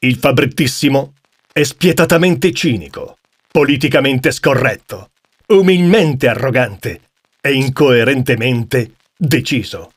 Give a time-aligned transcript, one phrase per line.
[0.00, 1.14] Il fabrettissimo
[1.52, 3.16] è spietatamente cinico,
[3.50, 5.10] politicamente scorretto,
[5.48, 7.00] umilmente arrogante
[7.40, 9.92] e incoerentemente deciso.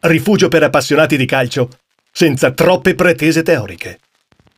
[0.00, 1.68] Rifugio per appassionati di calcio
[2.10, 3.98] senza troppe pretese teoriche.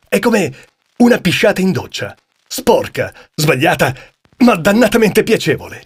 [0.07, 0.53] È come
[0.97, 2.15] una pisciata in doccia,
[2.47, 3.93] sporca, sbagliata,
[4.37, 5.85] ma dannatamente piacevole.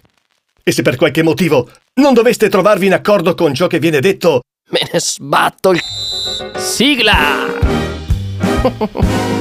[0.62, 4.42] E se per qualche motivo non doveste trovarvi in accordo con ciò che viene detto,
[4.70, 5.80] me ne sbatto il...
[6.56, 7.57] Sigla!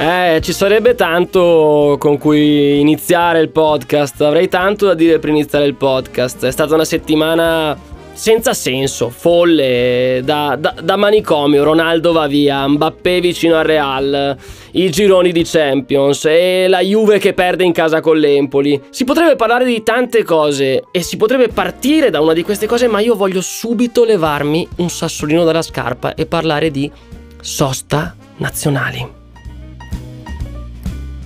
[0.00, 4.18] Eh, ci sarebbe tanto con cui iniziare il podcast.
[4.22, 6.42] Avrei tanto da dire per iniziare il podcast.
[6.46, 7.76] È stata una settimana
[8.20, 11.64] senza senso, folle, da, da, da, manicomio.
[11.64, 14.36] Ronaldo va via, Mbappé vicino al Real,
[14.72, 18.78] i gironi di Champions e la Juve che perde in casa con l'Empoli.
[18.90, 22.88] Si potrebbe parlare di tante cose e si potrebbe partire da una di queste cose,
[22.88, 26.92] ma io voglio subito levarmi un sassolino dalla scarpa e parlare di
[27.40, 29.19] sosta nazionali.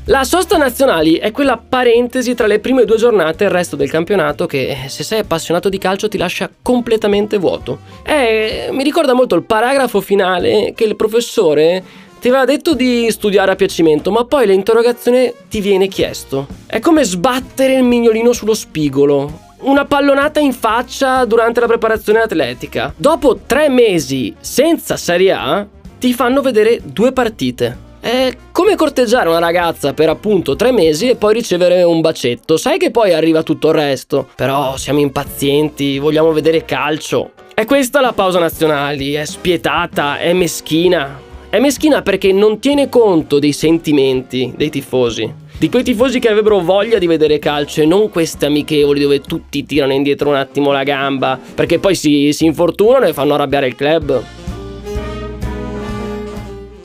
[0.08, 3.88] La sosta nazionali è quella parentesi tra le prime due giornate e il resto del
[3.88, 7.78] campionato che, se sei appassionato di calcio, ti lascia completamente vuoto.
[8.02, 11.82] Eh, mi ricorda molto il paragrafo finale che il professore
[12.20, 16.48] ti aveva detto di studiare a piacimento, ma poi l'interrogazione ti viene chiesto.
[16.66, 19.40] È come sbattere il mignolino sullo spigolo.
[19.60, 22.92] Una pallonata in faccia durante la preparazione atletica.
[22.94, 25.66] Dopo tre mesi senza Serie A,
[25.98, 27.92] ti fanno vedere due partite.
[28.04, 32.58] È come corteggiare una ragazza per appunto tre mesi e poi ricevere un bacetto.
[32.58, 34.28] Sai che poi arriva tutto il resto.
[34.36, 37.30] Però siamo impazienti, vogliamo vedere calcio.
[37.54, 41.18] È questa la pausa nazionali, è spietata, è meschina.
[41.48, 45.32] È meschina perché non tiene conto dei sentimenti dei tifosi.
[45.56, 49.64] Di quei tifosi che avrebbero voglia di vedere calcio e non queste amichevoli dove tutti
[49.64, 53.74] tirano indietro un attimo la gamba perché poi si, si infortunano e fanno arrabbiare il
[53.74, 54.43] club.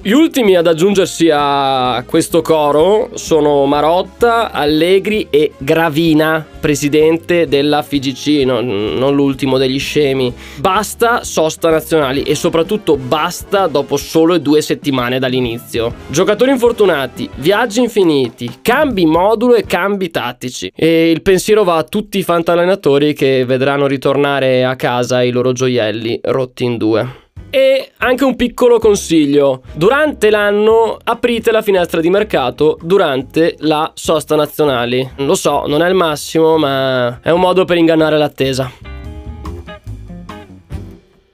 [0.09, 8.43] Gli ultimi ad aggiungersi a questo coro sono Marotta, Allegri e Gravina, presidente della FIGC,
[8.43, 10.33] no, non l'ultimo degli scemi.
[10.55, 15.93] Basta sosta nazionali e soprattutto basta dopo solo due settimane dall'inizio.
[16.07, 20.71] Giocatori infortunati, viaggi infiniti, cambi modulo e cambi tattici.
[20.75, 25.51] E il pensiero va a tutti i fantallenatori che vedranno ritornare a casa i loro
[25.51, 27.27] gioielli rotti in due.
[27.51, 34.35] E anche un piccolo consiglio: durante l'anno aprite la finestra di mercato durante la sosta
[34.35, 35.09] nazionali.
[35.17, 38.71] Lo so, non è il massimo, ma è un modo per ingannare l'attesa.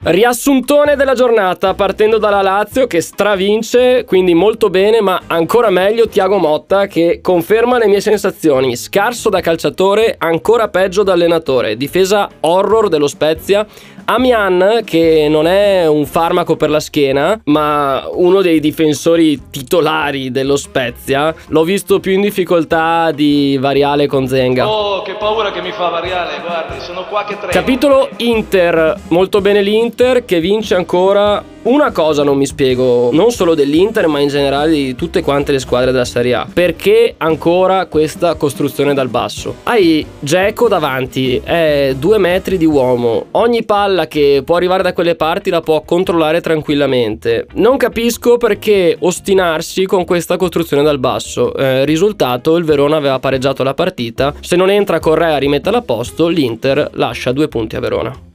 [0.08, 6.38] Riassuntone della giornata partendo dalla Lazio che stravince, quindi molto bene, ma ancora meglio Tiago
[6.38, 8.76] Motta che conferma le mie sensazioni.
[8.76, 11.76] Scarso da calciatore, ancora peggio da allenatore.
[11.76, 13.66] Difesa horror dello Spezia
[14.08, 20.56] Amian, che non è un farmaco per la schiena, ma uno dei difensori titolari dello
[20.56, 24.68] Spezia, l'ho visto più in difficoltà di Variale con Zenga.
[24.68, 27.52] Oh, che paura che mi fa Variale, guardi, sono qua che tremo.
[27.52, 33.54] Capitolo Inter, molto bene l'Inter che vince ancora una cosa non mi spiego, non solo
[33.54, 36.46] dell'Inter, ma in generale di tutte quante le squadre della Serie A.
[36.52, 39.56] Perché ancora questa costruzione dal basso?
[39.64, 43.26] Hai Geco davanti, è due metri di uomo.
[43.32, 47.46] Ogni palla che può arrivare da quelle parti la può controllare tranquillamente.
[47.54, 51.54] Non capisco perché ostinarsi con questa costruzione dal basso.
[51.54, 54.34] Eh, risultato, il Verona aveva pareggiato la partita.
[54.40, 58.26] Se non entra Correa a rimetterla a posto, l'Inter lascia due punti a Verona.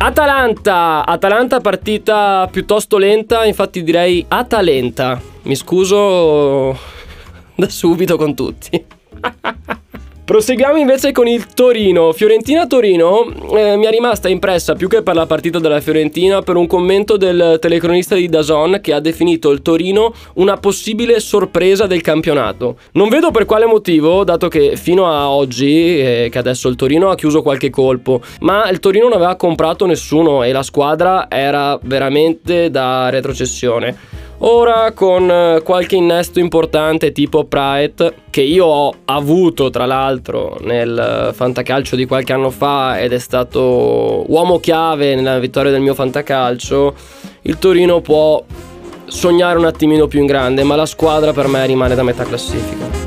[0.00, 5.20] Atalanta, Atalanta partita piuttosto lenta, infatti direi Atalenta.
[5.42, 6.78] Mi scuso
[7.56, 8.96] da subito con tutti.
[10.28, 12.12] Proseguiamo invece con il Torino.
[12.12, 16.66] Fiorentina-Torino eh, mi è rimasta impressa più che per la partita della Fiorentina per un
[16.66, 22.76] commento del telecronista di Dazon che ha definito il Torino una possibile sorpresa del campionato.
[22.92, 27.08] Non vedo per quale motivo, dato che fino a oggi, eh, che adesso il Torino
[27.08, 31.78] ha chiuso qualche colpo, ma il Torino non aveva comprato nessuno e la squadra era
[31.82, 34.26] veramente da retrocessione.
[34.40, 41.32] Ora con eh, qualche innesto importante tipo Praet che io ho avuto tra l'altro nel
[41.34, 46.94] fantacalcio di qualche anno fa ed è stato uomo chiave nella vittoria del mio fantacalcio,
[47.42, 48.44] il Torino può
[49.06, 52.97] sognare un attimino più in grande, ma la squadra per me rimane da metà classifica.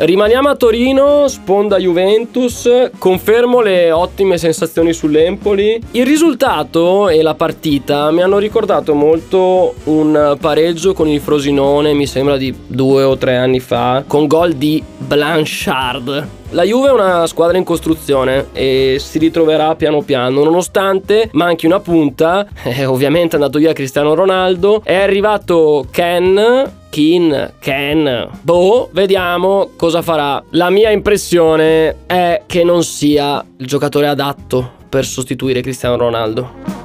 [0.00, 5.82] Rimaniamo a Torino, sponda Juventus, confermo le ottime sensazioni sull'Empoli.
[5.90, 12.06] Il risultato e la partita mi hanno ricordato molto un pareggio con il Frosinone, mi
[12.06, 16.28] sembra di due o tre anni fa, con gol di Blanchard.
[16.50, 21.80] La Juve è una squadra in costruzione e si ritroverà piano piano, nonostante manchi una
[21.80, 29.70] punta, eh, ovviamente è andato via Cristiano Ronaldo, è arrivato Ken Kin, Ken, boh, vediamo
[29.76, 30.42] cosa farà.
[30.50, 36.77] La mia impressione è che non sia il giocatore adatto per sostituire Cristiano Ronaldo.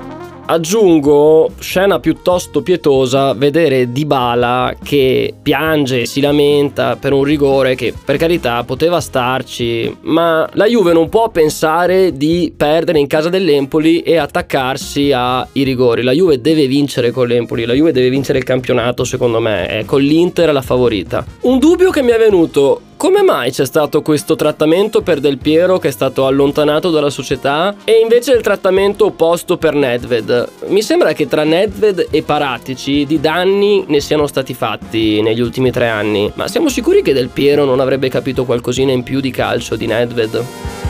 [0.46, 8.18] Aggiungo scena piuttosto pietosa vedere Dybala che piange si lamenta per un rigore che per
[8.18, 14.18] carità poteva starci, ma la Juve non può pensare di perdere in casa dell'Empoli e
[14.18, 16.04] attaccarsi ai rigori.
[16.04, 19.86] La Juve deve vincere con l'Empoli, la Juve deve vincere il campionato secondo me, è
[19.86, 21.26] con l'Inter la favorita.
[21.42, 25.78] Un dubbio che mi è venuto come mai c'è stato questo trattamento per Del Piero
[25.78, 30.48] che è stato allontanato dalla società e invece il trattamento opposto per Nedved?
[30.68, 35.70] Mi sembra che tra Nedved e Paratici di danni ne siano stati fatti negli ultimi
[35.70, 39.32] tre anni, ma siamo sicuri che Del Piero non avrebbe capito qualcosina in più di
[39.32, 40.83] calcio di Nedved?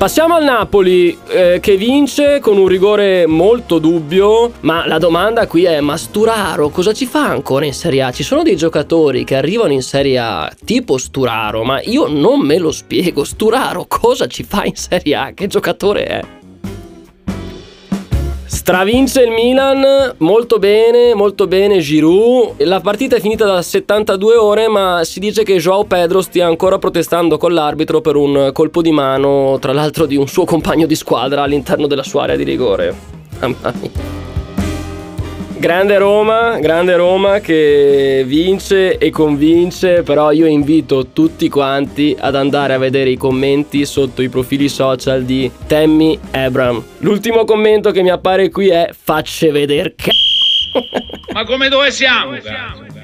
[0.00, 5.64] Passiamo al Napoli eh, che vince con un rigore molto dubbio, ma la domanda qui
[5.64, 8.10] è ma Sturaro cosa ci fa ancora in Serie A?
[8.10, 12.56] Ci sono dei giocatori che arrivano in Serie A tipo Sturaro, ma io non me
[12.56, 13.24] lo spiego.
[13.24, 15.32] Sturaro cosa ci fa in Serie A?
[15.34, 16.39] Che giocatore è?
[18.70, 22.62] Stravince il Milan, molto bene, molto bene Giroud.
[22.62, 26.78] La partita è finita da 72 ore, ma si dice che Joao Pedro stia ancora
[26.78, 30.94] protestando con l'arbitro per un colpo di mano, tra l'altro di un suo compagno di
[30.94, 32.94] squadra all'interno della sua area di rigore.
[33.40, 34.19] Mamma mia.
[35.60, 42.72] Grande Roma, grande Roma che vince e convince, però io invito tutti quanti ad andare
[42.72, 46.82] a vedere i commenti sotto i profili social di Tammy Abram.
[47.00, 50.80] L'ultimo commento che mi appare qui è facce vedere c***o.
[51.34, 52.30] Ma come dove siamo?
[52.38, 52.99] Cazzo?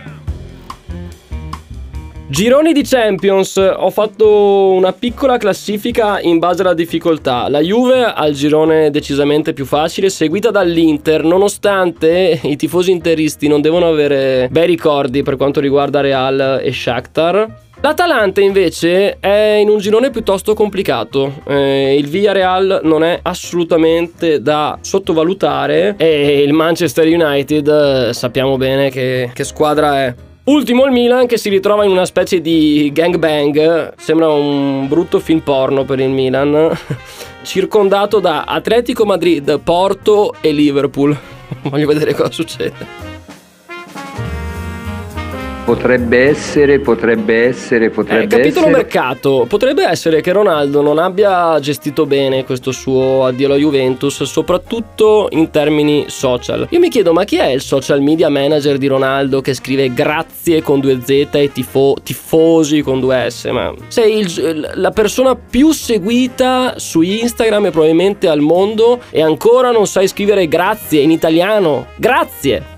[2.28, 7.48] Gironi di Champions, ho fatto una piccola classifica in base alla difficoltà.
[7.48, 13.60] La Juve ha il girone decisamente più facile, seguita dall'Inter, nonostante i tifosi interisti non
[13.60, 17.64] devono avere bei ricordi per quanto riguarda Real e Shakhtar.
[17.80, 24.78] L'Atalanta invece è in un girone piuttosto complicato, eh, il Villarreal non è assolutamente da
[24.80, 30.14] sottovalutare e il Manchester United sappiamo bene che, che squadra è.
[30.48, 35.40] Ultimo il Milan che si ritrova in una specie di gangbang, sembra un brutto film
[35.40, 36.70] porno per il Milan,
[37.42, 41.18] circondato da Atletico Madrid, Porto e Liverpool.
[41.62, 43.15] Voglio vedere cosa succede.
[45.66, 48.82] Potrebbe essere, potrebbe essere, potrebbe eh, capitolo essere.
[48.82, 49.46] mercato.
[49.48, 55.50] Potrebbe essere che Ronaldo non abbia gestito bene questo suo addio alla Juventus, soprattutto in
[55.50, 56.68] termini social.
[56.70, 60.62] Io mi chiedo, ma chi è il social media manager di Ronaldo che scrive grazie
[60.62, 63.46] con due Z e tifo- tifosi con due S?
[63.46, 69.72] Ma sei il, la persona più seguita su Instagram e probabilmente al mondo e ancora
[69.72, 71.86] non sai scrivere grazie in italiano.
[71.96, 72.75] Grazie!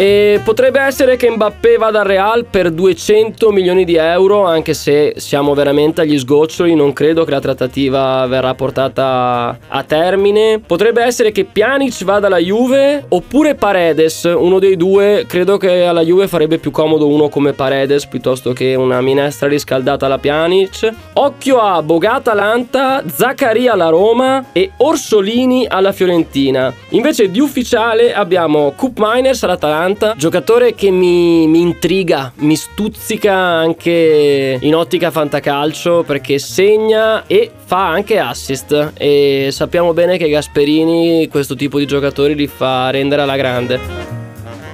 [0.00, 5.12] E potrebbe essere che Mbappé vada al Real per 200 milioni di euro, anche se
[5.18, 10.58] siamo veramente agli sgoccioli, non credo che la trattativa verrà portata a termine.
[10.58, 16.00] Potrebbe essere che Pjanic vada alla Juve oppure Paredes, uno dei due, credo che alla
[16.00, 20.94] Juve farebbe più comodo uno come Paredes piuttosto che una minestra riscaldata alla Pjanic.
[21.12, 26.72] Occhio a Bogata Atalanta, Zaccaria alla Roma e Orsolini alla Fiorentina.
[26.90, 34.58] Invece di ufficiale abbiamo Coop Miners all'Atalanta giocatore che mi, mi, intriga, mi stuzzica anche
[34.60, 41.54] in ottica fantacalcio perché segna e fa anche assist e sappiamo bene che Gasperini questo
[41.54, 43.78] tipo di giocatori li fa rendere alla grande.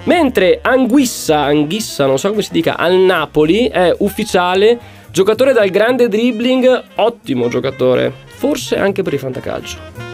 [0.05, 4.79] Mentre Anguissa, Anghissa, non so come si dica, al Napoli è ufficiale,
[5.11, 10.06] giocatore dal grande dribbling, ottimo giocatore, forse anche per il fantacalcio.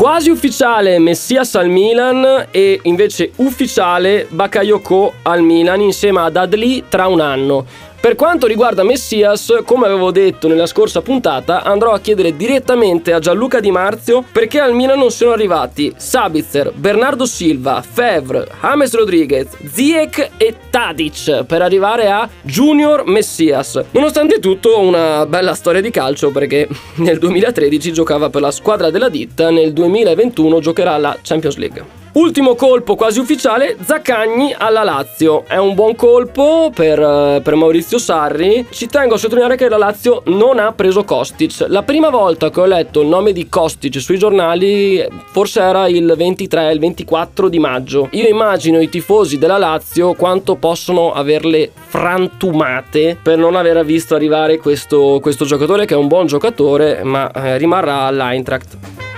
[0.00, 7.06] Quasi ufficiale Messias al Milan e invece ufficiale Bakayoko al Milan insieme ad Adli tra
[7.06, 7.66] un anno.
[8.00, 13.18] Per quanto riguarda Messias, come avevo detto nella scorsa puntata, andrò a chiedere direttamente a
[13.18, 19.48] Gianluca Di Marzio perché al Milan non sono arrivati Sabitzer, Bernardo Silva, Fevre, James Rodriguez,
[19.70, 23.78] Ziek e Tadic per arrivare a Junior Messias.
[23.90, 26.66] Nonostante tutto, una bella storia di calcio perché
[26.96, 31.99] nel 2013 giocava per la squadra della ditta, nel 2021 giocherà la Champions League.
[32.12, 35.44] Ultimo colpo quasi ufficiale, Zaccagni alla Lazio.
[35.46, 38.66] È un buon colpo per, eh, per, Maurizio Sarri.
[38.68, 41.66] Ci tengo a sottolineare che la Lazio non ha preso Kostic.
[41.68, 46.12] La prima volta che ho letto il nome di Kostic sui giornali, forse era il
[46.16, 48.08] 23, il 24 di maggio.
[48.10, 54.58] Io immagino i tifosi della Lazio quanto possono averle frantumate per non aver visto arrivare
[54.58, 59.09] questo, questo giocatore che è un buon giocatore, ma eh, rimarrà all'Eintracht.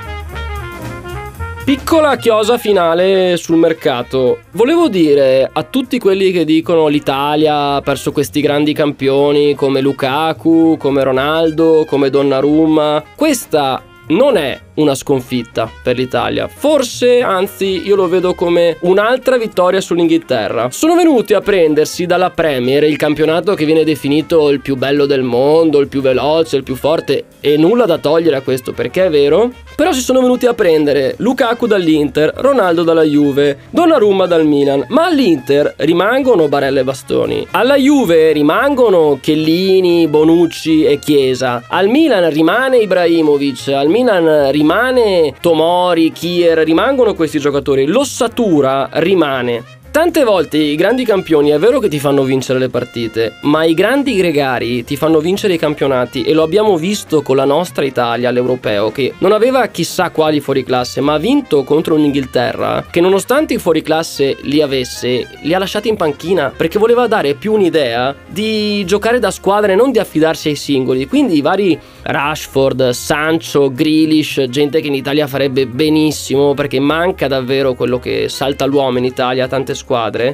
[1.65, 4.41] Piccola chiosa finale sul mercato.
[4.51, 10.77] Volevo dire a tutti quelli che dicono l'Italia ha perso questi grandi campioni come Lukaku,
[10.77, 13.05] come Ronaldo, come Donnarumma.
[13.15, 16.49] Questa non è una sconfitta per l'Italia.
[16.49, 20.71] Forse, anzi, io lo vedo come un'altra vittoria sull'Inghilterra.
[20.71, 25.23] Sono venuti a prendersi dalla Premier il campionato che viene definito il più bello del
[25.23, 29.11] mondo, il più veloce, il più forte e nulla da togliere a questo perché è
[29.11, 29.53] vero.
[29.83, 35.07] Però si sono venuti a prendere Lukaku dall'Inter, Ronaldo dalla Juve, Donnarumma dal Milan, ma
[35.07, 37.45] all'Inter rimangono Barella e Bastoni.
[37.51, 41.65] Alla Juve rimangono Chellini, Bonucci e Chiesa.
[41.69, 49.81] Al Milan rimane Ibrahimovic, al Milan rimane Tomori, Kier, rimangono questi giocatori, l'ossatura rimane.
[49.93, 53.75] Tante volte i grandi campioni è vero che ti fanno vincere le partite, ma i
[53.75, 58.31] grandi gregari ti fanno vincere i campionati e lo abbiamo visto con la nostra Italia
[58.31, 63.59] all'europeo che non aveva chissà quali fuoriclasse, ma ha vinto contro un'Inghilterra che nonostante i
[63.59, 69.19] fuoriclasse li avesse, li ha lasciati in panchina perché voleva dare più un'idea di giocare
[69.19, 71.07] da squadra e non di affidarsi ai singoli.
[71.07, 77.75] Quindi i vari Rashford, Sancho, Grealish, gente che in Italia farebbe benissimo perché manca davvero
[77.75, 79.81] quello che salta l'uomo in Italia, tante squadre,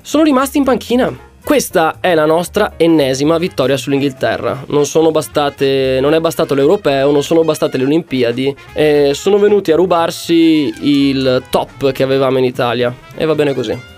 [0.02, 1.26] sono rimasti in panchina.
[1.43, 4.64] Questa è la nostra ennesima vittoria sull'Inghilterra.
[4.67, 9.76] Non, bastate, non è bastato l'Europeo, non sono bastate le Olimpiadi, eh, sono venuti a
[9.76, 13.97] rubarsi il top che avevamo in Italia e va bene così.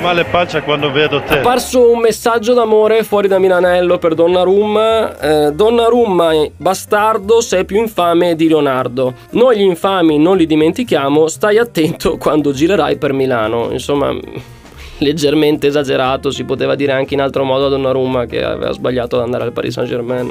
[0.00, 1.34] Male pancia quando vedo te.
[1.34, 5.18] È apparso un messaggio d'amore fuori da Milanello per Donnarumma.
[5.18, 9.14] Eh, Donnarumma, bastardo, sei più infame di Leonardo.
[9.30, 13.70] Noi gli infami non li dimentichiamo, stai attento quando girerai per Milano.
[13.72, 14.14] Insomma,
[14.98, 19.22] leggermente esagerato, si poteva dire anche in altro modo a Donnarumma che aveva sbagliato ad
[19.22, 20.30] andare al Paris Saint-Germain.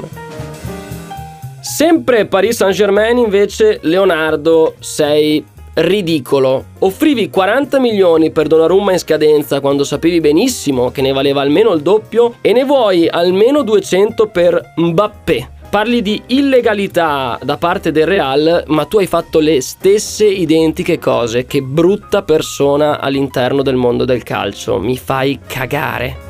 [1.60, 5.44] Sempre Paris Saint-Germain invece, Leonardo, sei
[5.78, 6.64] ridicolo.
[6.80, 11.82] Offrivi 40 milioni per Donnarumma in scadenza quando sapevi benissimo che ne valeva almeno il
[11.82, 15.50] doppio e ne vuoi almeno 200 per Mbappé.
[15.70, 21.44] Parli di illegalità da parte del Real, ma tu hai fatto le stesse identiche cose.
[21.44, 24.78] Che brutta persona all'interno del mondo del calcio.
[24.78, 26.27] Mi fai cagare.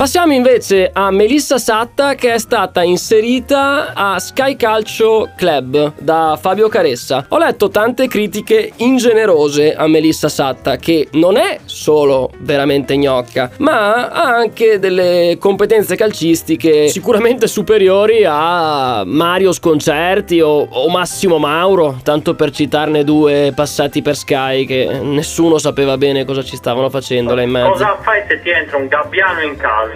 [0.00, 6.68] Passiamo invece a Melissa Satta che è stata inserita a Sky Calcio Club da Fabio
[6.70, 7.26] Caressa.
[7.28, 14.08] Ho letto tante critiche ingenerose a Melissa Satta che non è solo veramente gnocca, ma
[14.08, 22.34] ha anche delle competenze calcistiche sicuramente superiori a Mario Sconcerti o, o Massimo Mauro, tanto
[22.34, 27.42] per citarne due passati per Sky che nessuno sapeva bene cosa ci stavano facendo là
[27.42, 27.72] in mezzo.
[27.72, 29.88] Cosa fai se ti entra un gabbiano in casa?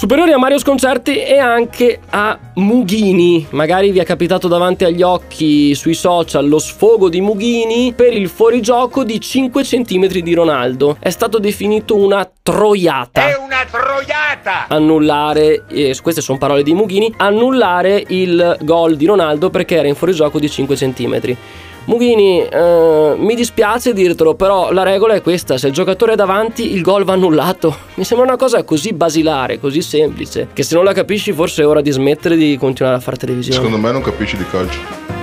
[0.00, 3.48] Superiori a Mario Sconcerti e anche a Mughini.
[3.50, 8.28] Magari vi è capitato davanti agli occhi sui social lo sfogo di Mughini per il
[8.28, 10.96] fuorigioco di 5 cm di Ronaldo.
[10.98, 13.28] È stato definito una troiata.
[13.28, 14.68] È una troiata!
[14.68, 19.96] Annullare, eh, queste sono parole di Mughini, annullare il gol di Ronaldo perché era in
[19.96, 21.36] fuorigioco di 5 cm.
[21.84, 26.72] Mughini, eh, mi dispiace dirtelo, però la regola è questa: se il giocatore è davanti,
[26.72, 27.74] il gol va annullato.
[27.94, 31.66] Mi sembra una cosa così basilare, così semplice, che se non la capisci, forse è
[31.66, 33.56] ora di smettere di continuare a fare televisione.
[33.56, 35.19] Secondo me non capisci di calcio.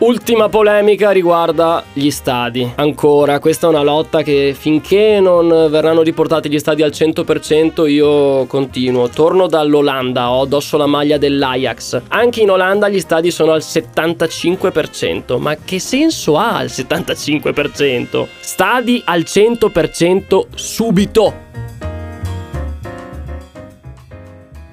[0.00, 2.72] Ultima polemica riguarda gli stadi.
[2.76, 8.46] Ancora, questa è una lotta che finché non verranno riportati gli stadi al 100% io
[8.46, 9.08] continuo.
[9.08, 12.02] Torno dall'Olanda, ho addosso la maglia dell'Ajax.
[12.10, 15.36] Anche in Olanda gli stadi sono al 75%.
[15.36, 18.26] Ma che senso ha al 75%?
[18.38, 21.57] Stadi al 100% subito.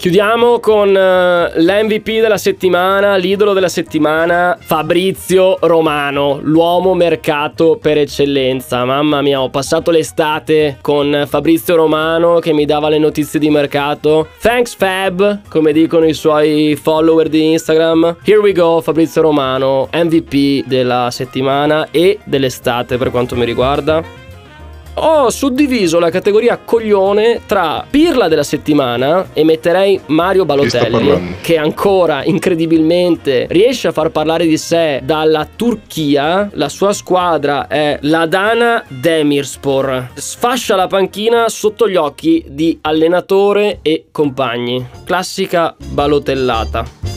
[0.05, 8.85] Chiudiamo con eh, l'MVP della settimana, l'idolo della settimana, Fabrizio Romano, l'uomo mercato per eccellenza.
[8.85, 14.27] Mamma mia, ho passato l'estate con Fabrizio Romano che mi dava le notizie di mercato.
[14.39, 18.17] Thanks Fab, come dicono i suoi follower di Instagram.
[18.23, 24.24] Here we go, Fabrizio Romano, MVP della settimana e dell'estate per quanto mi riguarda.
[24.97, 32.23] Ho suddiviso la categoria coglione tra pirla della settimana e metterei Mario Balotelli, che ancora
[32.23, 36.49] incredibilmente riesce a far parlare di sé dalla Turchia.
[36.53, 40.11] La sua squadra è l'Adana Demirspor.
[40.13, 44.85] Sfascia la panchina sotto gli occhi di allenatore e compagni.
[45.03, 47.14] Classica balotellata.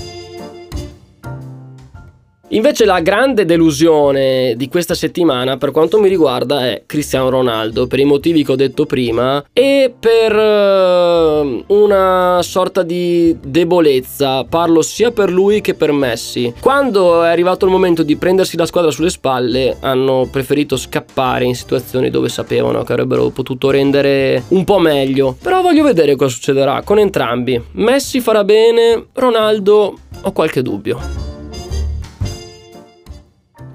[2.50, 7.98] Invece la grande delusione di questa settimana per quanto mi riguarda è Cristiano Ronaldo per
[7.98, 15.10] i motivi che ho detto prima e per eh, una sorta di debolezza, parlo sia
[15.10, 16.54] per lui che per Messi.
[16.58, 21.54] Quando è arrivato il momento di prendersi la squadra sulle spalle hanno preferito scappare in
[21.54, 25.36] situazioni dove sapevano che avrebbero potuto rendere un po' meglio.
[25.42, 27.62] Però voglio vedere cosa succederà con entrambi.
[27.72, 31.27] Messi farà bene, Ronaldo ho qualche dubbio.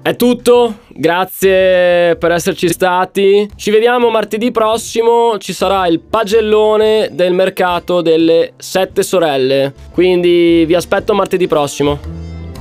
[0.04, 3.48] È tutto, grazie per esserci stati.
[3.56, 9.72] Ci vediamo martedì prossimo, ci sarà il pagellone del mercato delle sette sorelle.
[9.92, 11.98] Quindi vi aspetto martedì prossimo.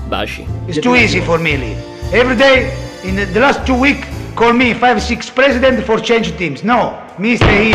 [0.07, 0.45] Baci.
[0.67, 1.75] It's too easy for me, Lee.
[2.11, 2.71] Every day,
[3.01, 6.61] in the, last two weeks, call me five, six president for change teams.
[6.61, 7.73] No, me stay.